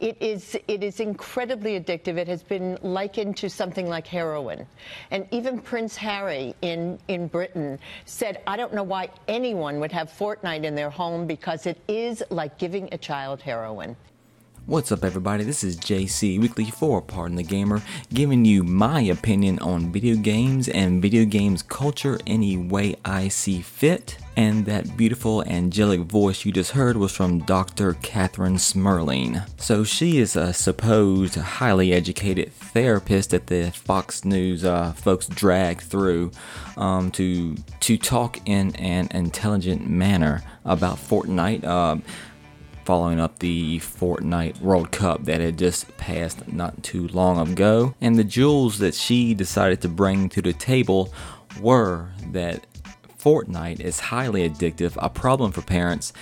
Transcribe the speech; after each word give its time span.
It 0.00 0.16
is, 0.18 0.56
it 0.66 0.82
is 0.82 0.98
incredibly 0.98 1.78
addictive. 1.78 2.16
It 2.16 2.26
has 2.26 2.42
been 2.42 2.78
likened 2.80 3.36
to 3.38 3.50
something 3.50 3.86
like 3.86 4.06
heroin. 4.06 4.66
And 5.10 5.28
even 5.30 5.60
Prince 5.60 5.94
Harry 5.96 6.54
in, 6.62 6.98
in 7.08 7.28
Britain 7.28 7.78
said, 8.06 8.40
I 8.46 8.56
don't 8.56 8.72
know 8.72 8.82
why 8.82 9.10
anyone 9.28 9.78
would 9.80 9.92
have 9.92 10.10
Fortnite 10.10 10.64
in 10.64 10.74
their 10.74 10.88
home 10.88 11.26
because 11.26 11.66
it 11.66 11.78
is 11.86 12.22
like 12.30 12.56
giving 12.56 12.88
a 12.92 12.98
child 12.98 13.42
heroin. 13.42 13.94
What's 14.66 14.92
up, 14.92 15.04
everybody? 15.04 15.42
This 15.42 15.64
is 15.64 15.76
JC 15.76 16.38
Weekly 16.38 16.66
for 16.66 17.00
Pardon 17.00 17.36
the 17.36 17.42
Gamer, 17.42 17.82
giving 18.12 18.44
you 18.44 18.62
my 18.62 19.00
opinion 19.00 19.58
on 19.58 19.90
video 19.90 20.14
games 20.14 20.68
and 20.68 21.02
video 21.02 21.24
games 21.24 21.62
culture 21.62 22.20
any 22.26 22.56
way 22.56 22.94
I 23.04 23.28
see 23.28 23.62
fit. 23.62 24.18
And 24.36 24.66
that 24.66 24.96
beautiful 24.96 25.42
angelic 25.44 26.00
voice 26.02 26.44
you 26.44 26.52
just 26.52 26.70
heard 26.72 26.96
was 26.98 27.10
from 27.10 27.40
Dr. 27.40 27.94
Kathryn 27.94 28.58
Smerling. 28.58 29.44
So 29.58 29.82
she 29.82 30.18
is 30.18 30.36
a 30.36 30.52
supposed 30.52 31.34
highly 31.34 31.92
educated 31.92 32.52
therapist 32.52 33.30
that 33.30 33.48
the 33.48 33.72
Fox 33.72 34.24
News 34.24 34.64
uh, 34.64 34.92
folks 34.92 35.26
drag 35.26 35.80
through 35.80 36.30
um, 36.76 37.10
to 37.12 37.56
to 37.56 37.98
talk 37.98 38.38
in 38.46 38.76
an 38.76 39.08
intelligent 39.10 39.88
manner 39.88 40.42
about 40.64 40.98
Fortnite. 40.98 41.64
Uh, 41.64 41.96
following 42.90 43.20
up 43.20 43.38
the 43.38 43.78
Fortnite 43.78 44.60
World 44.60 44.90
Cup 44.90 45.22
that 45.22 45.40
had 45.40 45.56
just 45.56 45.96
passed 45.96 46.48
not 46.48 46.82
too 46.82 47.06
long 47.06 47.38
ago. 47.48 47.94
And 48.00 48.16
the 48.16 48.24
jewels 48.24 48.78
that 48.80 48.96
she 48.96 49.32
decided 49.32 49.80
to 49.82 49.88
bring 49.88 50.28
to 50.30 50.42
the 50.42 50.52
table 50.52 51.14
were 51.60 52.08
that 52.32 52.66
Fortnite 53.16 53.78
is 53.78 54.00
highly 54.00 54.50
addictive, 54.50 54.98
a 55.00 55.08
problem 55.08 55.52
for 55.52 55.62
parents, 55.62 56.12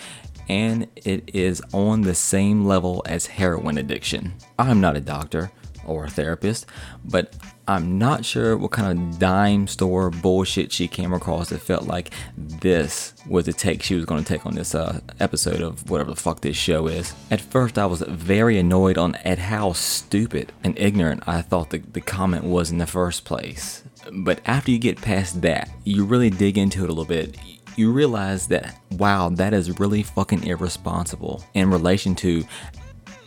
and 0.47 0.87
it 0.95 1.31
is 1.35 1.63
on 1.73 2.03
the 2.03 2.15
same 2.15 2.67
level 2.67 3.03
as 3.07 3.29
heroin 3.29 3.79
addiction. 3.79 4.35
I'm 4.59 4.83
not 4.83 4.95
a 4.95 5.01
doctor, 5.01 5.51
or 5.89 6.05
a 6.05 6.11
therapist, 6.11 6.67
but 7.05 7.35
I'm 7.67 7.99
not 7.99 8.25
sure 8.25 8.57
what 8.57 8.71
kind 8.71 8.99
of 8.99 9.19
dime 9.19 9.67
store 9.67 10.09
bullshit 10.09 10.73
she 10.73 10.89
came 10.89 11.13
across 11.13 11.51
that 11.51 11.61
felt 11.61 11.85
like 11.85 12.11
this 12.37 13.13
was 13.27 13.45
the 13.45 13.53
take 13.53 13.83
she 13.83 13.95
was 13.95 14.07
going 14.07 14.25
to 14.25 14.29
take 14.29 14.47
on 14.47 14.55
this 14.55 14.75
uh, 14.75 15.01
episode 15.21 15.61
of 15.61 15.91
whatever 15.91 16.11
the 16.11 16.17
fuck 16.17 16.41
this 16.41 16.57
show 16.57 16.87
is. 16.87 17.13
At 17.31 17.43
first, 17.43 17.79
I 17.79 17.85
was 17.85 18.01
very 18.01 18.59
annoyed 18.59 18.97
on 18.97 19.17
at 19.17 19.39
how 19.39 19.73
stupid 19.75 20.53
and 20.65 20.79
ignorant 20.79 21.25
I 21.27 21.43
thought 21.43 21.71
the, 21.71 21.79
the 21.79 22.01
comment 22.01 22.45
was 22.45 22.71
in 22.71 22.79
the 22.79 22.87
first 22.87 23.27
place. 23.27 23.85
But 24.11 24.41
after 24.47 24.71
you 24.71 24.79
get 24.79 25.03
past 25.03 25.43
that, 25.43 25.69
you 25.85 26.07
really 26.07 26.31
dig 26.31 26.57
into 26.57 26.85
it 26.85 26.91
a 26.91 26.93
little 26.93 27.05
bit 27.05 27.37
you 27.77 27.93
realize 27.93 28.49
that 28.49 28.77
wow, 28.91 29.29
that 29.29 29.55
is 29.55 29.79
really 29.79 30.03
fucking 30.03 30.43
irresponsible 30.43 31.45
in 31.55 31.71
relation 31.71 32.13
to 32.17 32.45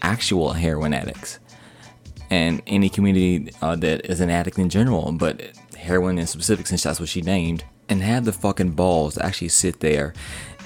actual 0.01 0.51
heroin 0.51 0.93
addicts 0.93 1.39
and 2.31 2.61
any 2.65 2.89
community 2.89 3.51
uh, 3.61 3.75
that 3.75 4.09
is 4.09 4.21
an 4.21 4.29
addict 4.29 4.57
in 4.57 4.69
general, 4.69 5.11
but 5.11 5.51
heroin 5.77 6.17
in 6.17 6.25
specific, 6.25 6.65
since 6.65 6.83
that's 6.83 6.99
what 6.99 7.09
she 7.09 7.21
named, 7.21 7.65
and 7.89 8.01
have 8.01 8.23
the 8.23 8.31
fucking 8.31 8.71
balls 8.71 9.15
to 9.15 9.25
actually 9.25 9.49
sit 9.49 9.81
there 9.81 10.13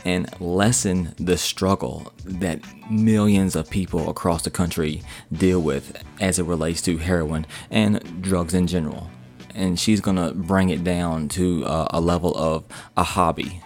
and 0.06 0.30
lessen 0.40 1.16
the 1.18 1.36
struggle 1.36 2.14
that 2.24 2.62
millions 2.92 3.56
of 3.56 3.68
people 3.68 4.12
across 4.12 4.44
the 4.44 4.52
country 4.52 5.02
deal 5.34 5.60
with 5.60 6.04
as 6.22 6.38
it 6.38 6.44
relates 6.44 6.84
to 6.84 6.98
heroin 6.98 7.48
and 7.72 8.22
drugs 8.22 8.54
in 8.54 8.68
general. 8.68 9.10
And 9.56 9.80
she's 9.80 10.02
gonna 10.02 10.34
bring 10.34 10.70
it 10.70 10.84
down 10.84 11.30
to 11.30 11.66
uh, 11.66 11.88
a 11.90 12.00
level 12.00 12.38
of 12.38 12.64
a 12.96 13.04
hobby, 13.04 13.60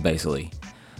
basically. 0.00 0.52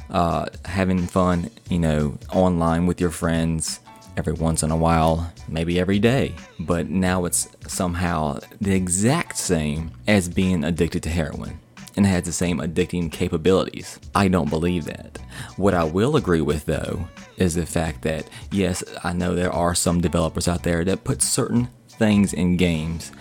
Uh, 0.09 0.47
having 0.65 1.07
fun, 1.07 1.49
you 1.69 1.79
know, 1.79 2.19
online 2.33 2.87
with 2.87 3.01
your 3.01 3.11
friends, 3.11 3.79
every 4.17 4.33
once 4.33 4.63
in 4.63 4.71
a 4.71 4.77
while, 4.77 5.33
maybe 5.49 5.79
every 5.79 5.99
day. 5.99 6.35
But 6.59 6.89
now 6.89 7.25
it's 7.25 7.49
somehow 7.67 8.39
the 8.61 8.75
exact 8.75 9.37
same 9.37 9.93
as 10.07 10.29
being 10.29 10.65
addicted 10.65 11.03
to 11.05 11.11
heroin 11.11 11.59
and 11.97 12.07
has 12.07 12.25
the 12.25 12.33
same 12.33 12.59
addicting 12.59 13.11
capabilities. 13.11 13.99
I 14.15 14.29
don't 14.29 14.51
believe 14.51 14.85
that. 14.87 15.19
What 15.57 15.75
I 15.75 15.85
will 15.85 16.17
agree 16.17 16.41
with 16.41 16.67
though 16.67 17.09
is 17.37 17.55
the 17.55 17.67
fact 17.67 18.03
that 18.03 18.29
yes, 18.51 18.85
I 19.03 19.13
know 19.13 19.35
there 19.35 19.53
are 19.53 19.75
some 19.75 20.01
developers 20.01 20.49
out 20.49 20.63
there 20.63 20.85
that 20.85 21.05
put 21.05 21.23
certain 21.23 21.69
things 21.89 22.33
in 22.33 22.57
games 22.57 23.13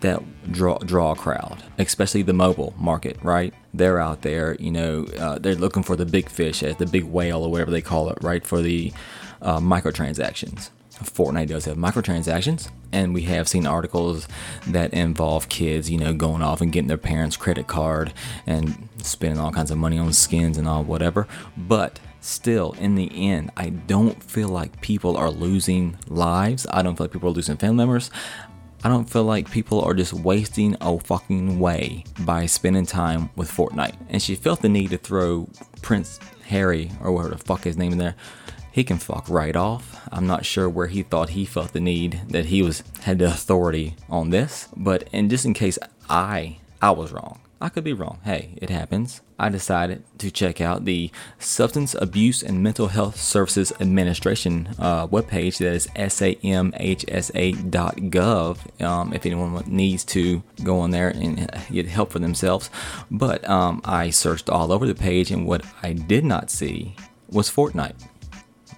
that 0.00 0.22
draw 0.52 0.78
draw 0.78 1.12
a 1.12 1.16
crowd, 1.16 1.62
especially 1.78 2.22
the 2.22 2.32
mobile 2.32 2.74
market, 2.78 3.18
right? 3.22 3.54
They're 3.72 4.00
out 4.00 4.22
there, 4.22 4.56
you 4.58 4.70
know, 4.70 5.06
uh, 5.18 5.38
they're 5.38 5.54
looking 5.54 5.82
for 5.82 5.96
the 5.96 6.06
big 6.06 6.28
fish, 6.28 6.60
the 6.60 6.86
big 6.86 7.04
whale 7.04 7.42
or 7.42 7.50
whatever 7.50 7.70
they 7.70 7.80
call 7.80 8.10
it, 8.10 8.18
right? 8.20 8.46
For 8.46 8.60
the 8.60 8.92
uh, 9.42 9.58
microtransactions. 9.58 10.70
Fortnite 11.02 11.48
does 11.48 11.66
have 11.66 11.76
microtransactions, 11.76 12.70
and 12.90 13.12
we 13.12 13.22
have 13.22 13.48
seen 13.48 13.66
articles 13.66 14.26
that 14.66 14.94
involve 14.94 15.48
kids, 15.50 15.90
you 15.90 15.98
know, 15.98 16.14
going 16.14 16.42
off 16.42 16.62
and 16.62 16.72
getting 16.72 16.88
their 16.88 16.96
parents' 16.96 17.36
credit 17.36 17.66
card 17.66 18.14
and 18.46 18.88
spending 19.02 19.38
all 19.38 19.52
kinds 19.52 19.70
of 19.70 19.76
money 19.76 19.98
on 19.98 20.12
skins 20.14 20.56
and 20.56 20.66
all 20.66 20.82
whatever. 20.82 21.28
But 21.54 22.00
still, 22.20 22.72
in 22.80 22.94
the 22.94 23.10
end, 23.30 23.50
I 23.58 23.68
don't 23.68 24.22
feel 24.22 24.48
like 24.48 24.80
people 24.80 25.18
are 25.18 25.30
losing 25.30 25.98
lives. 26.08 26.66
I 26.70 26.80
don't 26.80 26.96
feel 26.96 27.04
like 27.04 27.12
people 27.12 27.28
are 27.28 27.32
losing 27.34 27.58
family 27.58 27.76
members. 27.76 28.10
I 28.82 28.88
don't 28.88 29.08
feel 29.10 29.24
like 29.24 29.50
people 29.50 29.82
are 29.82 29.94
just 29.94 30.12
wasting 30.14 30.76
a 30.80 30.98
fucking 30.98 31.58
way 31.58 32.04
by 32.20 32.46
spending 32.46 32.86
time 32.86 33.30
with 33.36 33.50
Fortnite. 33.50 33.96
And 34.08 34.22
she 34.22 34.34
felt 34.34 34.62
the 34.62 34.68
need 34.68 34.90
to 34.90 34.98
throw 34.98 35.48
Prince 35.82 36.20
Harry, 36.46 36.90
or 37.02 37.12
whatever 37.12 37.34
the 37.34 37.44
fuck 37.44 37.64
his 37.64 37.76
name 37.76 37.92
in 37.92 37.98
there, 37.98 38.14
he 38.76 38.84
can 38.84 38.98
fuck 38.98 39.26
right 39.30 39.56
off. 39.56 40.06
I'm 40.12 40.26
not 40.26 40.44
sure 40.44 40.68
where 40.68 40.88
he 40.88 41.02
thought 41.02 41.30
he 41.30 41.46
felt 41.46 41.72
the 41.72 41.80
need 41.80 42.20
that 42.28 42.44
he 42.46 42.60
was 42.60 42.82
had 43.04 43.20
the 43.20 43.24
authority 43.24 43.96
on 44.10 44.28
this, 44.28 44.68
but 44.76 45.08
and 45.14 45.30
just 45.30 45.46
in 45.46 45.54
case 45.54 45.78
I 46.10 46.58
I 46.82 46.90
was 46.90 47.10
wrong. 47.10 47.40
I 47.58 47.70
could 47.70 47.84
be 47.84 47.94
wrong. 47.94 48.18
Hey, 48.22 48.50
it 48.60 48.68
happens. 48.68 49.22
I 49.38 49.48
decided 49.48 50.04
to 50.18 50.30
check 50.30 50.60
out 50.60 50.84
the 50.84 51.10
Substance 51.38 51.94
Abuse 51.94 52.42
and 52.42 52.62
Mental 52.62 52.88
Health 52.88 53.18
Services 53.18 53.72
Administration 53.80 54.68
uh, 54.78 55.06
webpage. 55.06 55.56
That 55.56 55.72
is 55.72 55.86
samhsa.gov. 55.86 56.42
Um, 58.82 59.14
if 59.14 59.24
anyone 59.24 59.64
needs 59.66 60.04
to 60.04 60.42
go 60.62 60.80
on 60.80 60.90
there 60.90 61.08
and 61.08 61.50
get 61.70 61.86
help 61.86 62.12
for 62.12 62.18
themselves. 62.18 62.68
But 63.10 63.48
um, 63.48 63.80
I 63.86 64.10
searched 64.10 64.50
all 64.50 64.70
over 64.70 64.86
the 64.86 64.94
page, 64.94 65.30
and 65.30 65.46
what 65.46 65.64
I 65.82 65.94
did 65.94 66.26
not 66.26 66.50
see 66.50 66.94
was 67.30 67.50
Fortnite 67.50 67.94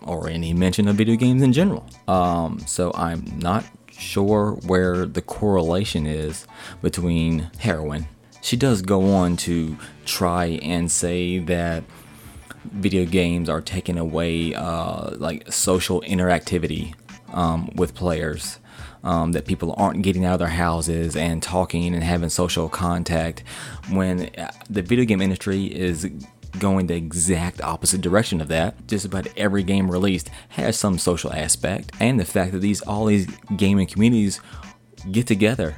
or 0.03 0.29
any 0.29 0.53
mention 0.55 0.89
of 0.89 0.97
video 0.97 1.17
games 1.17 1.43
in 1.43 1.53
general. 1.53 1.87
Um, 2.07 2.61
so 2.61 2.93
I'm 2.95 3.39
not 3.39 3.65
sure 3.91 4.53
where 4.67 5.07
the 5.07 5.23
correlation 5.23 6.07
is 6.07 6.47
between 6.83 7.51
heroin. 7.59 8.07
She 8.41 8.57
does 8.57 8.83
go 8.83 9.13
on 9.15 9.37
to 9.39 9.77
try 10.05 10.59
and 10.63 10.91
say 10.91 11.39
that 11.41 11.85
video 12.65 13.05
games 13.05 13.49
are 13.49 13.61
taking 13.61 13.99
away 13.99 14.55
uh, 14.55 15.17
like 15.17 15.53
social 15.53 16.01
interactivity 16.03 16.95
um, 17.33 17.71
with 17.75 17.95
players. 17.95 18.59
Um, 19.05 19.31
that 19.33 19.47
people 19.47 19.75
aren't 19.79 20.03
getting 20.03 20.25
out 20.25 20.35
of 20.35 20.39
their 20.41 20.49
houses 20.49 21.15
and 21.15 21.41
talking 21.41 21.95
and 21.95 22.03
having 22.03 22.29
social 22.31 22.69
contact 22.69 23.45
when 23.91 24.29
uh, 24.37 24.51
the 24.69 24.83
video 24.83 25.05
game 25.05 25.23
industry 25.23 25.67
is 25.67 26.11
going 26.59 26.87
the 26.87 26.95
exact 26.95 27.61
opposite 27.61 28.01
direction 28.01 28.41
of 28.41 28.49
that. 28.49 28.87
Just 28.87 29.05
about 29.05 29.29
every 29.37 29.63
game 29.63 29.91
released 29.91 30.31
has 30.51 30.79
some 30.79 30.99
social 30.99 31.33
aspect, 31.33 31.93
and 32.01 32.19
the 32.19 32.25
fact 32.25 32.53
that 32.53 32.59
these 32.59 32.83
all 32.83 33.07
these 33.07 33.27
gaming 33.57 33.87
communities 33.87 34.41
get 35.11 35.27
together. 35.27 35.77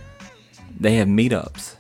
They 0.79 0.97
have 0.97 1.09
meetups. 1.09 1.77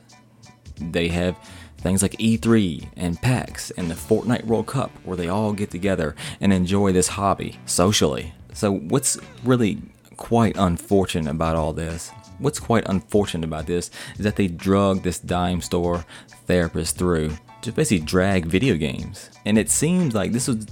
They 0.78 1.08
have 1.08 1.36
things 1.78 2.02
like 2.02 2.12
E3 2.12 2.88
and 2.96 3.20
PAX 3.20 3.70
and 3.70 3.90
the 3.90 3.94
Fortnite 3.94 4.44
World 4.44 4.66
Cup 4.66 4.90
where 5.04 5.16
they 5.16 5.28
all 5.28 5.52
get 5.52 5.70
together 5.70 6.14
and 6.40 6.52
enjoy 6.52 6.92
this 6.92 7.08
hobby 7.08 7.58
socially. 7.64 8.34
So 8.52 8.72
what's 8.72 9.18
really 9.44 9.80
quite 10.16 10.56
unfortunate 10.58 11.30
about 11.30 11.56
all 11.56 11.72
this 11.72 12.12
what's 12.40 12.58
quite 12.58 12.88
unfortunate 12.88 13.46
about 13.46 13.66
this 13.66 13.90
is 14.18 14.24
that 14.24 14.36
they 14.36 14.48
drug 14.48 15.02
this 15.02 15.18
dime 15.18 15.60
store 15.60 16.04
therapist 16.46 16.96
through 16.96 17.36
to 17.62 17.72
basically 17.72 18.04
drag 18.04 18.46
video 18.46 18.76
games. 18.76 19.30
And 19.44 19.58
it 19.58 19.70
seems 19.70 20.14
like 20.14 20.32
this 20.32 20.48
was 20.48 20.66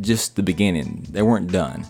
just 0.00 0.36
the 0.36 0.42
beginning. 0.42 1.06
They 1.10 1.22
weren't 1.22 1.50
done. 1.50 1.86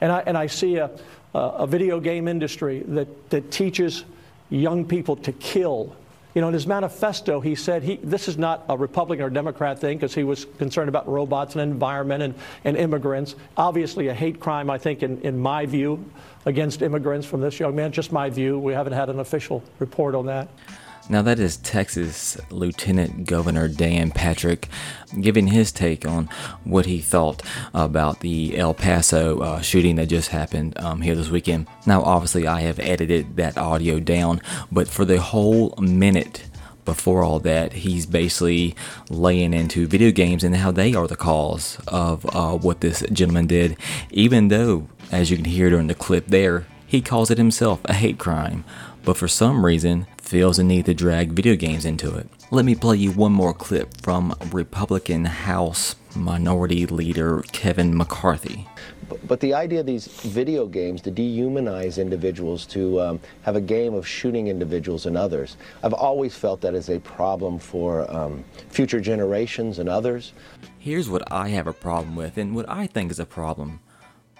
And 0.00 0.12
I, 0.12 0.20
and 0.20 0.36
I 0.36 0.46
see 0.46 0.76
a, 0.76 0.90
a 1.34 1.66
video 1.66 2.00
game 2.00 2.28
industry 2.28 2.82
that, 2.88 3.30
that 3.30 3.50
teaches 3.50 4.04
young 4.48 4.84
people 4.84 5.16
to 5.16 5.32
kill. 5.32 5.96
You 6.34 6.40
know, 6.40 6.48
in 6.48 6.54
his 6.54 6.66
manifesto, 6.66 7.40
he 7.40 7.56
said 7.56 7.82
he, 7.82 7.96
this 7.96 8.28
is 8.28 8.38
not 8.38 8.64
a 8.68 8.76
Republican 8.76 9.26
or 9.26 9.30
Democrat 9.30 9.80
thing 9.80 9.98
because 9.98 10.14
he 10.14 10.22
was 10.22 10.46
concerned 10.58 10.88
about 10.88 11.08
robots 11.08 11.56
and 11.56 11.62
environment 11.62 12.22
and, 12.22 12.34
and 12.64 12.76
immigrants. 12.76 13.34
Obviously, 13.56 14.08
a 14.08 14.14
hate 14.14 14.38
crime, 14.38 14.70
I 14.70 14.78
think, 14.78 15.02
in, 15.02 15.20
in 15.22 15.38
my 15.38 15.66
view, 15.66 16.04
against 16.46 16.82
immigrants 16.82 17.26
from 17.26 17.40
this 17.40 17.58
young 17.58 17.74
man. 17.74 17.90
Just 17.90 18.12
my 18.12 18.30
view. 18.30 18.58
We 18.58 18.72
haven't 18.72 18.92
had 18.92 19.08
an 19.08 19.18
official 19.18 19.62
report 19.80 20.14
on 20.14 20.26
that. 20.26 20.48
Now, 21.10 21.22
that 21.22 21.40
is 21.40 21.56
Texas 21.56 22.38
Lieutenant 22.50 23.26
Governor 23.26 23.66
Dan 23.66 24.12
Patrick 24.12 24.68
giving 25.20 25.48
his 25.48 25.72
take 25.72 26.06
on 26.06 26.28
what 26.62 26.86
he 26.86 27.00
thought 27.00 27.42
about 27.74 28.20
the 28.20 28.56
El 28.56 28.74
Paso 28.74 29.40
uh, 29.40 29.60
shooting 29.60 29.96
that 29.96 30.06
just 30.06 30.28
happened 30.28 30.78
um, 30.78 31.00
here 31.00 31.16
this 31.16 31.28
weekend. 31.28 31.66
Now, 31.84 32.02
obviously, 32.02 32.46
I 32.46 32.60
have 32.60 32.78
edited 32.78 33.34
that 33.38 33.58
audio 33.58 33.98
down, 33.98 34.40
but 34.70 34.86
for 34.86 35.04
the 35.04 35.20
whole 35.20 35.74
minute 35.80 36.44
before 36.84 37.24
all 37.24 37.40
that, 37.40 37.72
he's 37.72 38.06
basically 38.06 38.76
laying 39.08 39.52
into 39.52 39.88
video 39.88 40.12
games 40.12 40.44
and 40.44 40.54
how 40.54 40.70
they 40.70 40.94
are 40.94 41.08
the 41.08 41.16
cause 41.16 41.76
of 41.88 42.24
uh, 42.36 42.56
what 42.56 42.82
this 42.82 43.04
gentleman 43.12 43.48
did, 43.48 43.76
even 44.12 44.46
though, 44.46 44.86
as 45.10 45.28
you 45.28 45.36
can 45.36 45.46
hear 45.46 45.70
during 45.70 45.88
the 45.88 45.94
clip 45.96 46.28
there, 46.28 46.66
he 46.86 47.00
calls 47.00 47.32
it 47.32 47.38
himself 47.38 47.80
a 47.86 47.94
hate 47.94 48.18
crime 48.18 48.64
but 49.04 49.16
for 49.16 49.28
some 49.28 49.64
reason 49.64 50.06
feels 50.30 50.60
a 50.60 50.62
need 50.62 50.86
to 50.86 50.94
drag 50.94 51.32
video 51.32 51.56
games 51.56 51.84
into 51.84 52.16
it. 52.16 52.24
Let 52.52 52.64
me 52.64 52.76
play 52.76 52.98
you 52.98 53.10
one 53.10 53.32
more 53.32 53.52
clip 53.52 54.00
from 54.00 54.32
Republican 54.52 55.24
House 55.24 55.96
Minority 56.14 56.86
Leader 56.86 57.42
Kevin 57.50 57.96
McCarthy. 57.96 58.68
But, 59.08 59.26
but 59.26 59.40
the 59.40 59.54
idea 59.54 59.80
of 59.80 59.86
these 59.86 60.06
video 60.06 60.66
games 60.66 61.02
to 61.02 61.10
dehumanize 61.10 62.00
individuals, 62.00 62.64
to 62.66 63.00
um, 63.00 63.20
have 63.42 63.56
a 63.56 63.60
game 63.60 63.92
of 63.92 64.06
shooting 64.06 64.46
individuals 64.46 65.06
and 65.06 65.16
others, 65.16 65.56
I've 65.82 65.94
always 65.94 66.36
felt 66.36 66.60
that 66.60 66.74
is 66.74 66.90
a 66.90 67.00
problem 67.00 67.58
for 67.58 68.08
um, 68.08 68.44
future 68.68 69.00
generations 69.00 69.80
and 69.80 69.88
others. 69.88 70.32
Here's 70.78 71.10
what 71.10 71.24
I 71.32 71.48
have 71.48 71.66
a 71.66 71.72
problem 71.72 72.14
with, 72.14 72.38
and 72.38 72.54
what 72.54 72.68
I 72.68 72.86
think 72.86 73.10
is 73.10 73.18
a 73.18 73.26
problem 73.26 73.80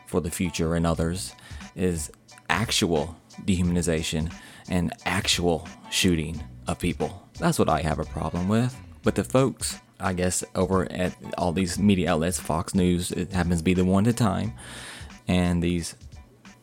for 0.06 0.20
the 0.20 0.30
future 0.30 0.76
and 0.76 0.86
others 0.86 1.34
is 1.74 2.12
actual 2.48 3.16
dehumanization 3.44 4.32
and 4.70 4.92
actual 5.04 5.68
shooting 5.90 6.42
of 6.66 6.78
people. 6.78 7.28
That's 7.38 7.58
what 7.58 7.68
I 7.68 7.80
have 7.82 7.98
a 7.98 8.04
problem 8.04 8.48
with. 8.48 8.76
But 9.02 9.14
the 9.14 9.24
folks, 9.24 9.78
I 9.98 10.12
guess, 10.12 10.44
over 10.54 10.90
at 10.90 11.14
all 11.36 11.52
these 11.52 11.78
media 11.78 12.12
outlets, 12.12 12.38
Fox 12.38 12.74
News, 12.74 13.12
it 13.12 13.32
happens 13.32 13.58
to 13.58 13.64
be 13.64 13.74
the 13.74 13.84
one 13.84 14.06
at 14.06 14.14
a 14.14 14.16
time, 14.16 14.52
and 15.26 15.62
these 15.62 15.94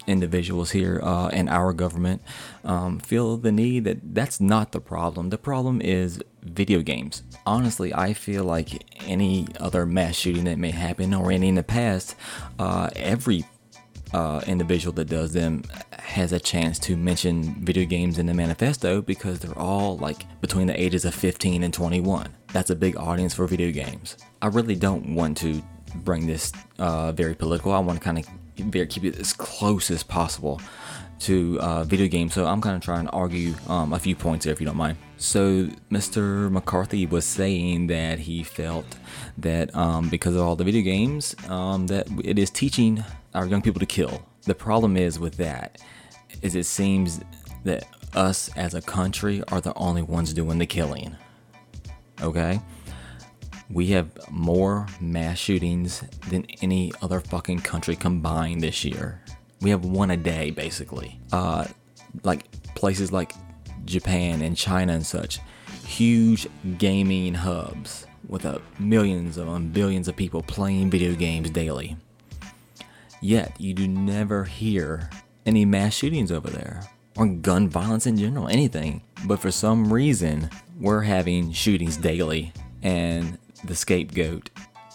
individuals 0.08 0.72
here 0.72 1.02
uh, 1.04 1.28
in 1.30 1.50
our 1.50 1.74
government 1.74 2.22
um, 2.64 2.98
feel 3.00 3.38
the 3.38 3.52
need 3.52 3.84
that 3.84 4.16
that's 4.16 4.40
not 4.40 4.72
the 4.72 4.80
problem. 4.80 5.30
The 5.30 5.38
problem 5.38 5.82
is 5.82 6.22
video 6.42 6.82
games. 6.82 7.24
Honestly, 7.46 7.94
I 7.94 8.14
feel 8.14 8.46
like 8.46 8.86
any 9.06 9.48
other 9.60 9.86
mass 9.86 10.16
shooting 10.16 10.46
that 10.46 10.58
may 10.58 10.72
happen 10.72 11.14
or 11.14 11.32
any 11.32 11.50
in 11.50 11.56
the 11.56 11.64
past, 11.64 12.16
uh, 12.58 12.90
every 12.96 13.46
uh, 14.14 14.42
individual 14.48 14.94
that 14.94 15.06
does 15.06 15.34
them 15.34 15.64
has 15.92 16.32
a 16.34 16.40
chance 16.40 16.80
to 16.80 16.96
mention 16.96 17.64
video 17.64 17.86
games 17.86 18.18
in 18.18 18.26
the 18.26 18.34
manifesto 18.34 19.02
because 19.02 19.40
they're 19.40 19.58
all 19.58 19.98
like 19.98 20.26
between 20.42 20.68
the 20.68 20.82
ages 20.82 21.06
of 21.06 21.14
15 21.14 21.64
and 21.64 21.74
21. 21.74 22.30
That's 22.54 22.70
a 22.70 22.76
big 22.76 22.98
audience 22.98 23.34
for 23.34 23.46
video 23.48 23.72
games. 23.72 24.18
I 24.42 24.48
really 24.48 24.76
don't 24.76 25.14
want 25.14 25.38
to 25.38 25.62
bring 25.96 26.28
this 26.28 26.52
uh, 26.80 27.12
very 27.12 27.36
political. 27.36 27.72
I 27.72 27.80
want 27.80 28.00
to 28.00 28.04
kind 28.04 28.18
of 28.18 28.28
keep 28.56 29.04
it 29.04 29.20
as 29.20 29.34
close 29.34 29.92
as 29.92 30.04
possible 30.04 30.62
to 31.20 31.60
uh, 31.62 31.84
video 31.84 32.08
games. 32.08 32.34
So 32.34 32.46
I'm 32.46 32.62
kind 32.62 32.76
of 32.76 32.82
trying 32.82 33.06
to 33.06 33.12
argue 33.12 33.56
um, 33.68 33.94
a 33.94 34.00
few 34.00 34.16
points 34.16 34.46
here, 34.46 34.54
if 34.54 34.60
you 34.60 34.68
don't 34.68 34.78
mind. 34.78 34.98
So 35.18 35.68
Mr. 35.92 36.52
McCarthy 36.52 37.06
was 37.06 37.26
saying 37.26 37.88
that 37.88 38.20
he 38.20 38.44
felt 38.44 38.86
that 39.38 39.76
um, 39.76 40.10
because 40.10 40.36
of 40.36 40.42
all 40.42 40.56
the 40.56 40.64
video 40.64 40.82
games, 40.82 41.36
um, 41.50 41.88
that 41.88 42.08
it 42.24 42.38
is 42.38 42.50
teaching 42.52 43.04
our 43.38 43.46
young 43.46 43.62
people 43.62 43.80
to 43.80 43.86
kill. 43.86 44.26
The 44.44 44.56
problem 44.56 44.98
is 44.98 45.20
with 45.20 45.38
that 45.38 45.80
is 46.42 46.56
it 46.56 46.66
seems 46.66 47.22
that 47.64 47.86
us 48.16 48.50
as 48.56 48.74
a 48.74 48.82
country 48.82 49.44
are 49.50 49.62
the 49.62 49.74
only 49.76 50.02
ones 50.02 50.34
doing 50.34 50.58
the 50.58 50.66
killing. 50.66 51.16
Okay? 52.22 52.60
We 53.70 53.88
have 53.88 54.10
more 54.32 54.88
mass 55.00 55.38
shootings 55.38 56.04
than 56.30 56.46
any 56.62 56.92
other 57.02 57.20
fucking 57.20 57.60
country 57.60 57.96
combined 57.96 58.62
this 58.62 58.84
year. 58.84 59.22
We 59.62 59.70
have 59.70 59.86
one 59.86 60.12
a 60.12 60.18
day, 60.18 60.50
basically. 60.50 61.20
Uh, 61.32 61.66
like 62.24 62.50
places 62.74 63.12
like 63.12 63.34
Japan 63.86 64.42
and 64.42 64.58
China 64.58 64.94
and 64.94 65.06
such, 65.06 65.40
huge 65.86 66.48
gaming 66.78 67.36
hubs 67.36 68.08
with 68.28 68.46
a 68.46 68.62
millions 68.80 69.38
of 69.38 69.74
billions 69.74 70.08
of 70.08 70.16
people 70.16 70.42
playing 70.42 70.90
video 70.90 71.14
games 71.14 71.50
daily. 71.52 71.98
Yet, 73.28 73.60
you 73.60 73.74
do 73.74 73.90
never 73.90 74.46
hear 74.46 75.10
any 75.46 75.66
mass 75.66 75.94
shootings 75.94 76.32
over 76.32 76.50
there 76.50 76.88
or 77.18 77.28
gun 77.28 77.68
violence 77.68 78.08
in 78.08 78.16
general, 78.16 78.48
anything. 78.48 79.02
But 79.26 79.42
for 79.42 79.52
some 79.52 79.92
reason, 79.92 80.50
we're 80.80 81.02
having 81.02 81.52
shootings 81.52 81.98
daily, 81.98 82.54
and 82.84 83.38
the 83.66 83.76
scapegoat 83.76 84.50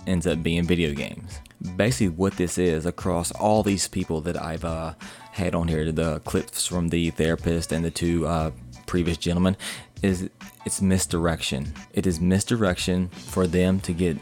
ends 0.06 0.26
up 0.26 0.43
being 0.43 0.64
video 0.64 0.94
games. 0.94 1.40
Basically, 1.76 2.08
what 2.08 2.38
this 2.38 2.56
is 2.56 2.87
across 2.87 3.32
all 3.32 3.62
these 3.62 3.87
people 3.87 4.23
that 4.23 4.40
I've 4.40 4.64
uh, 4.64 4.94
had 5.32 5.55
on 5.55 5.69
here, 5.69 5.93
the 5.93 6.20
clips 6.20 6.67
from 6.67 6.88
the 6.88 7.11
therapist 7.11 7.70
and 7.70 7.84
the 7.84 7.90
two 7.90 8.26
uh, 8.26 8.50
previous 8.87 9.19
gentlemen, 9.19 9.58
is 10.00 10.31
it's 10.64 10.81
misdirection. 10.81 11.75
It 11.93 12.06
is 12.06 12.19
misdirection 12.19 13.08
for 13.08 13.46
them 13.46 13.79
to 13.81 13.93
get 13.93 14.17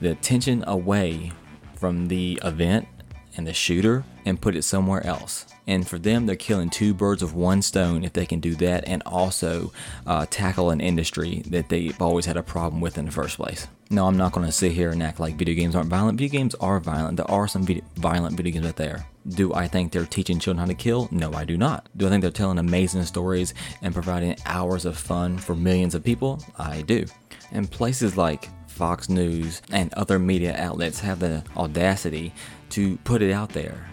the 0.00 0.12
attention 0.12 0.64
away 0.66 1.32
from 1.76 2.08
the 2.08 2.40
event 2.42 2.88
and 3.36 3.46
the 3.46 3.54
shooter 3.54 4.04
and 4.24 4.40
put 4.40 4.56
it 4.56 4.62
somewhere 4.62 5.04
else. 5.06 5.46
And 5.66 5.86
for 5.86 5.98
them, 5.98 6.26
they're 6.26 6.36
killing 6.36 6.70
two 6.70 6.94
birds 6.94 7.22
with 7.22 7.32
one 7.32 7.62
stone 7.62 8.04
if 8.04 8.12
they 8.12 8.26
can 8.26 8.40
do 8.40 8.54
that 8.56 8.84
and 8.86 9.02
also 9.06 9.72
uh, 10.06 10.26
tackle 10.28 10.70
an 10.70 10.80
industry 10.80 11.42
that 11.46 11.68
they've 11.68 12.00
always 12.00 12.26
had 12.26 12.36
a 12.36 12.42
problem 12.42 12.80
with 12.80 12.98
in 12.98 13.04
the 13.04 13.12
first 13.12 13.36
place. 13.36 13.68
No, 13.88 14.06
I'm 14.06 14.16
not 14.16 14.32
going 14.32 14.46
to 14.46 14.52
sit 14.52 14.72
here 14.72 14.90
and 14.90 15.02
act 15.02 15.20
like 15.20 15.34
video 15.34 15.54
games 15.54 15.74
aren't 15.74 15.90
violent. 15.90 16.18
Video 16.18 16.38
games 16.38 16.54
are 16.56 16.80
violent. 16.80 17.16
There 17.16 17.30
are 17.30 17.48
some 17.48 17.64
video- 17.64 17.84
violent 17.96 18.36
video 18.36 18.52
games 18.52 18.66
out 18.66 18.76
there. 18.76 19.06
Do 19.28 19.52
I 19.52 19.68
think 19.68 19.92
they're 19.92 20.06
teaching 20.06 20.38
children 20.38 20.60
how 20.60 20.66
to 20.66 20.74
kill? 20.74 21.08
No, 21.10 21.32
I 21.32 21.44
do 21.44 21.56
not. 21.56 21.88
Do 21.96 22.06
I 22.06 22.10
think 22.10 22.22
they're 22.22 22.30
telling 22.30 22.58
amazing 22.58 23.04
stories 23.04 23.52
and 23.82 23.92
providing 23.92 24.36
hours 24.46 24.84
of 24.84 24.96
fun 24.96 25.38
for 25.38 25.54
millions 25.54 25.94
of 25.94 26.04
people? 26.04 26.42
I 26.58 26.82
do. 26.82 27.04
And 27.52 27.70
places 27.70 28.16
like 28.16 28.48
Fox 28.70 29.08
News 29.08 29.60
and 29.70 29.92
other 29.94 30.18
media 30.18 30.56
outlets 30.56 31.00
have 31.00 31.20
the 31.20 31.44
audacity 31.56 32.32
to 32.70 32.96
put 32.98 33.20
it 33.20 33.32
out 33.32 33.50
there 33.50 33.88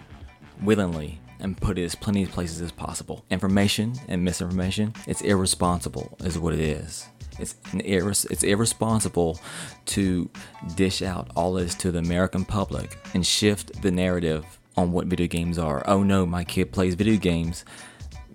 willingly 0.62 1.20
and 1.40 1.56
put 1.56 1.78
it 1.78 1.84
as 1.84 1.94
plenty 1.94 2.22
of 2.22 2.30
places 2.30 2.60
as 2.60 2.72
possible. 2.72 3.24
Information 3.30 3.92
and 4.08 4.24
misinformation, 4.24 4.94
it's 5.06 5.20
irresponsible, 5.20 6.16
is 6.20 6.38
what 6.38 6.54
it 6.54 6.60
is. 6.60 7.06
It's 7.38 7.54
irres- 7.72 8.30
it's 8.30 8.42
irresponsible 8.42 9.38
to 9.86 10.28
dish 10.74 11.02
out 11.02 11.30
all 11.36 11.52
this 11.52 11.74
to 11.76 11.92
the 11.92 12.00
American 12.00 12.44
public 12.44 12.98
and 13.14 13.24
shift 13.24 13.82
the 13.82 13.90
narrative 13.90 14.44
on 14.76 14.92
what 14.92 15.06
video 15.06 15.26
games 15.26 15.58
are. 15.58 15.82
Oh 15.86 16.02
no, 16.02 16.26
my 16.26 16.44
kid 16.44 16.72
plays 16.72 16.94
video 16.94 17.18
games. 17.18 17.64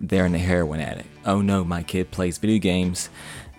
They're 0.00 0.26
in 0.26 0.34
a 0.34 0.38
heroin 0.38 0.80
addict. 0.80 1.08
Oh 1.26 1.40
no, 1.40 1.64
my 1.64 1.82
kid 1.82 2.10
plays 2.10 2.38
video 2.38 2.58
games. 2.58 3.10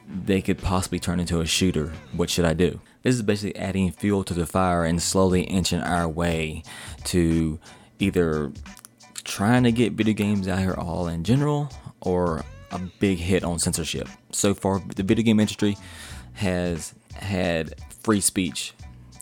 They 0.07 0.41
could 0.41 0.59
possibly 0.59 1.00
turn 1.00 1.19
into 1.19 1.41
a 1.41 1.45
shooter. 1.45 1.93
What 2.13 2.29
should 2.29 2.45
I 2.45 2.53
do? 2.53 2.79
This 3.01 3.15
is 3.15 3.21
basically 3.21 3.55
adding 3.59 3.91
fuel 3.91 4.24
to 4.24 4.33
the 4.33 4.45
fire 4.45 4.85
and 4.85 5.01
slowly 5.01 5.43
inching 5.43 5.81
our 5.81 6.07
way 6.07 6.63
to 7.05 7.59
either 8.00 8.51
trying 9.24 9.63
to 9.63 9.71
get 9.71 9.93
video 9.93 10.13
games 10.13 10.47
out 10.47 10.59
here 10.59 10.75
all 10.75 11.07
in 11.07 11.24
general 11.24 11.69
or 12.01 12.43
a 12.71 12.79
big 13.00 13.17
hit 13.17 13.43
on 13.43 13.59
censorship. 13.59 14.07
So 14.31 14.53
far, 14.53 14.79
the 14.95 15.03
video 15.03 15.24
game 15.24 15.39
industry 15.39 15.77
has 16.33 16.93
had 17.15 17.75
free 18.03 18.21
speech 18.21 18.74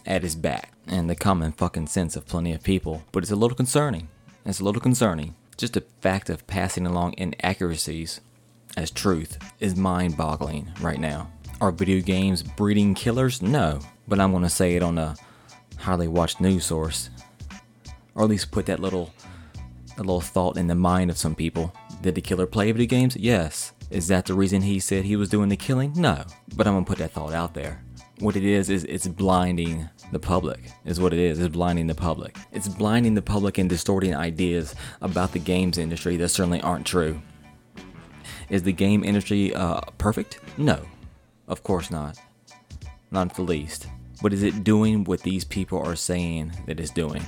at 0.05 0.23
its 0.23 0.35
back 0.35 0.73
and 0.87 1.09
the 1.09 1.15
common 1.15 1.51
fucking 1.53 1.87
sense 1.87 2.15
of 2.15 2.25
plenty 2.25 2.53
of 2.53 2.63
people, 2.63 3.03
but 3.11 3.23
it's 3.23 3.31
a 3.31 3.35
little 3.35 3.55
concerning. 3.55 4.09
It's 4.45 4.59
a 4.59 4.65
little 4.65 4.81
concerning. 4.81 5.35
Just 5.55 5.73
the 5.73 5.83
fact 6.01 6.29
of 6.29 6.45
passing 6.47 6.85
along 6.85 7.13
inaccuracies 7.17 8.19
as 8.77 8.91
truth 8.91 9.37
is 9.59 9.75
mind 9.75 10.17
boggling 10.17 10.71
right 10.81 10.99
now. 10.99 11.29
Are 11.61 11.71
video 11.71 12.01
games 12.01 12.43
breeding 12.43 12.93
killers? 12.93 13.41
No, 13.41 13.79
but 14.07 14.19
I'm 14.19 14.31
going 14.31 14.43
to 14.43 14.49
say 14.49 14.75
it 14.75 14.83
on 14.83 14.97
a 14.97 15.15
highly 15.77 16.07
watched 16.07 16.41
news 16.41 16.65
source, 16.65 17.09
or 18.15 18.23
at 18.23 18.29
least 18.29 18.51
put 18.51 18.65
that 18.65 18.79
little 18.79 19.13
a 19.97 20.01
little 20.01 20.21
thought 20.21 20.57
in 20.57 20.67
the 20.67 20.75
mind 20.75 21.11
of 21.11 21.17
some 21.17 21.35
people. 21.35 21.73
Did 22.01 22.15
the 22.15 22.21
killer 22.21 22.47
play 22.47 22.71
video 22.71 22.87
games? 22.87 23.15
Yes. 23.15 23.73
Is 23.89 24.07
that 24.07 24.25
the 24.25 24.33
reason 24.33 24.63
he 24.63 24.79
said 24.79 25.05
he 25.05 25.15
was 25.15 25.29
doing 25.29 25.49
the 25.49 25.55
killing? 25.55 25.93
No. 25.95 26.23
But 26.55 26.67
I'm 26.67 26.73
gonna 26.73 26.85
put 26.85 26.97
that 26.97 27.11
thought 27.11 27.33
out 27.33 27.53
there. 27.53 27.83
What 28.19 28.35
it 28.35 28.43
is 28.43 28.69
is 28.69 28.83
it's 28.85 29.07
blinding 29.07 29.87
the 30.11 30.19
public. 30.19 30.71
Is 30.85 30.99
what 30.99 31.13
it 31.13 31.19
is. 31.19 31.39
It's 31.39 31.53
blinding 31.53 31.87
the 31.87 31.95
public. 31.95 32.37
It's 32.51 32.67
blinding 32.67 33.13
the 33.13 33.21
public 33.21 33.57
and 33.57 33.69
distorting 33.69 34.15
ideas 34.15 34.75
about 35.01 35.31
the 35.31 35.39
games 35.39 35.77
industry 35.77 36.17
that 36.17 36.29
certainly 36.29 36.61
aren't 36.61 36.85
true. 36.85 37.21
Is 38.49 38.63
the 38.63 38.73
game 38.73 39.03
industry 39.03 39.53
uh, 39.53 39.81
perfect? 39.97 40.39
No, 40.57 40.79
of 41.47 41.63
course 41.63 41.89
not. 41.91 42.19
Not 43.11 43.35
the 43.35 43.41
least. 43.41 43.87
But 44.21 44.33
is 44.33 44.43
it 44.43 44.63
doing 44.63 45.03
what 45.03 45.21
these 45.21 45.43
people 45.43 45.79
are 45.79 45.95
saying 45.95 46.53
that 46.65 46.79
it's 46.79 46.91
doing? 46.91 47.23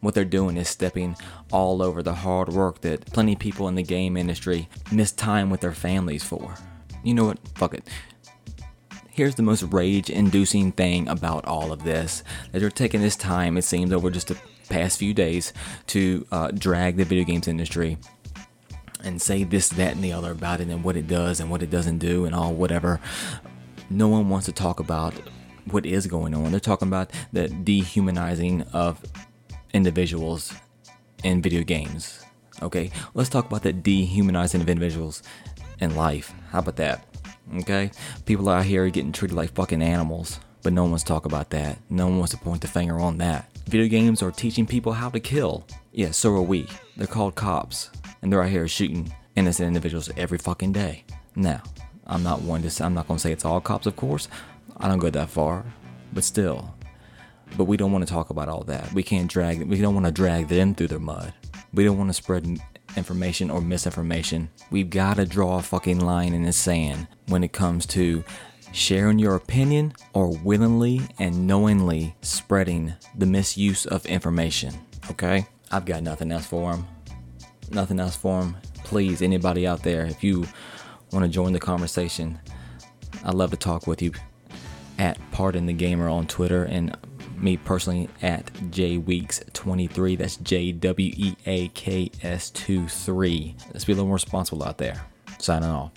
What 0.00 0.14
they're 0.14 0.24
doing 0.24 0.56
is 0.56 0.68
stepping 0.68 1.16
all 1.52 1.82
over 1.82 2.02
the 2.02 2.14
hard 2.14 2.48
work 2.48 2.80
that 2.80 3.06
plenty 3.06 3.34
of 3.34 3.38
people 3.38 3.68
in 3.68 3.74
the 3.74 3.82
game 3.82 4.16
industry 4.16 4.68
miss 4.90 5.12
time 5.12 5.50
with 5.50 5.60
their 5.60 5.72
families 5.72 6.24
for. 6.24 6.54
you 7.04 7.14
know 7.14 7.26
what? 7.26 7.38
Fuck 7.54 7.74
it. 7.74 7.88
Here's 9.10 9.34
the 9.34 9.42
most 9.42 9.62
rage 9.64 10.08
inducing 10.08 10.72
thing 10.72 11.08
about 11.08 11.44
all 11.44 11.72
of 11.72 11.84
this 11.84 12.22
that 12.52 12.60
they're 12.60 12.70
taking 12.70 13.02
this 13.02 13.16
time, 13.16 13.58
it 13.58 13.62
seems, 13.62 13.92
over 13.92 14.10
just 14.10 14.28
the 14.28 14.38
past 14.70 14.98
few 14.98 15.12
days 15.12 15.52
to 15.88 16.26
uh, 16.32 16.50
drag 16.52 16.96
the 16.96 17.04
video 17.04 17.24
games 17.24 17.48
industry 17.48 17.98
and 19.04 19.20
say 19.20 19.44
this, 19.44 19.68
that, 19.70 19.94
and 19.94 20.04
the 20.04 20.12
other 20.12 20.32
about 20.32 20.60
it 20.60 20.68
and 20.68 20.84
what 20.84 20.96
it 20.96 21.06
does 21.06 21.40
and 21.40 21.50
what 21.50 21.62
it 21.62 21.70
doesn't 21.70 21.98
do 21.98 22.24
and 22.24 22.34
all 22.34 22.52
whatever. 22.52 23.00
No 23.88 24.08
one 24.08 24.28
wants 24.28 24.46
to 24.46 24.52
talk 24.52 24.80
about 24.80 25.14
what 25.70 25.86
is 25.86 26.06
going 26.06 26.34
on. 26.34 26.50
They're 26.50 26.60
talking 26.60 26.88
about 26.88 27.10
the 27.32 27.48
dehumanizing 27.48 28.62
of 28.72 29.02
individuals 29.72 30.52
in 31.22 31.42
video 31.42 31.62
games. 31.62 32.24
Okay, 32.62 32.90
let's 33.14 33.30
talk 33.30 33.46
about 33.46 33.62
the 33.62 33.72
dehumanizing 33.72 34.60
of 34.60 34.68
individuals 34.68 35.22
in 35.80 35.96
life. 35.96 36.32
How 36.50 36.58
about 36.58 36.76
that? 36.76 37.06
Okay, 37.56 37.90
people 38.26 38.48
out 38.48 38.64
here 38.64 38.88
getting 38.90 39.12
treated 39.12 39.36
like 39.36 39.54
fucking 39.54 39.82
animals, 39.82 40.38
but 40.62 40.72
no 40.72 40.82
one 40.82 40.92
wants 40.92 41.04
to 41.04 41.08
talk 41.08 41.24
about 41.24 41.50
that. 41.50 41.78
No 41.88 42.06
one 42.06 42.18
wants 42.18 42.32
to 42.32 42.38
point 42.38 42.60
the 42.60 42.68
finger 42.68 43.00
on 43.00 43.18
that. 43.18 43.50
Video 43.66 43.88
games 43.88 44.22
are 44.22 44.30
teaching 44.30 44.66
people 44.66 44.92
how 44.92 45.08
to 45.10 45.20
kill. 45.20 45.66
Yeah, 45.92 46.10
so 46.10 46.34
are 46.34 46.42
we. 46.42 46.68
They're 46.96 47.06
called 47.06 47.34
cops, 47.34 47.90
and 48.22 48.32
they're 48.32 48.42
out 48.42 48.50
here 48.50 48.68
shooting 48.68 49.12
innocent 49.36 49.68
individuals 49.68 50.10
every 50.16 50.38
fucking 50.38 50.72
day. 50.72 51.04
Now, 51.36 51.62
I'm 52.06 52.22
not 52.22 52.42
one 52.42 52.62
to 52.62 52.70
say, 52.70 52.84
I'm 52.84 52.94
not 52.94 53.08
gonna 53.08 53.20
say 53.20 53.32
it's 53.32 53.44
all 53.44 53.60
cops, 53.60 53.86
of 53.86 53.96
course. 53.96 54.28
I 54.76 54.88
don't 54.88 54.98
go 54.98 55.10
that 55.10 55.30
far, 55.30 55.64
but 56.12 56.24
still. 56.24 56.74
But 57.56 57.64
we 57.64 57.76
don't 57.76 57.92
want 57.92 58.06
to 58.06 58.12
talk 58.12 58.30
about 58.30 58.48
all 58.48 58.62
that. 58.64 58.92
We 58.92 59.02
can't 59.02 59.30
drag. 59.30 59.62
We 59.62 59.80
don't 59.80 59.94
want 59.94 60.06
to 60.06 60.12
drag 60.12 60.48
them 60.48 60.74
through 60.74 60.88
their 60.88 60.98
mud. 60.98 61.32
We 61.72 61.84
don't 61.84 61.98
want 61.98 62.10
to 62.10 62.14
spread 62.14 62.60
information 62.96 63.50
or 63.50 63.60
misinformation. 63.60 64.50
We've 64.70 64.90
got 64.90 65.16
to 65.16 65.26
draw 65.26 65.58
a 65.58 65.62
fucking 65.62 66.00
line 66.00 66.32
in 66.32 66.44
the 66.44 66.52
sand 66.52 67.08
when 67.26 67.44
it 67.44 67.52
comes 67.52 67.86
to 67.86 68.24
sharing 68.72 69.18
your 69.18 69.34
opinion 69.34 69.92
or 70.12 70.28
willingly 70.38 71.00
and 71.18 71.46
knowingly 71.46 72.14
spreading 72.22 72.94
the 73.16 73.26
misuse 73.26 73.86
of 73.86 74.06
information. 74.06 74.74
Okay? 75.10 75.46
I've 75.70 75.84
got 75.84 76.02
nothing 76.02 76.32
else 76.32 76.46
for 76.46 76.72
them. 76.72 76.86
Nothing 77.70 78.00
else 78.00 78.16
for 78.16 78.40
them. 78.40 78.56
Please, 78.84 79.22
anybody 79.22 79.66
out 79.66 79.82
there, 79.82 80.04
if 80.04 80.24
you 80.24 80.46
want 81.12 81.24
to 81.24 81.28
join 81.28 81.52
the 81.52 81.60
conversation, 81.60 82.38
I'd 83.24 83.34
love 83.34 83.50
to 83.50 83.56
talk 83.56 83.86
with 83.86 84.02
you 84.02 84.12
at 84.98 85.18
Pardon 85.32 85.66
the 85.66 85.72
Gamer 85.72 86.08
on 86.08 86.26
Twitter 86.26 86.64
and 86.64 86.96
me 87.36 87.56
personally 87.56 88.08
at 88.22 88.52
jweaks23. 88.70 90.18
That's 90.18 90.36
J 90.36 90.72
W 90.72 91.12
E 91.16 91.36
A 91.46 91.68
K 91.68 92.10
S 92.22 92.50
2 92.50 92.86
3. 92.86 93.56
Let's 93.72 93.84
be 93.84 93.92
a 93.92 93.94
little 93.94 94.06
more 94.06 94.14
responsible 94.14 94.64
out 94.64 94.78
there. 94.78 95.00
Signing 95.38 95.70
off. 95.70 95.88